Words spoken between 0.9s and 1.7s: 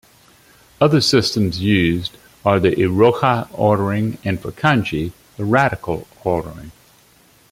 systems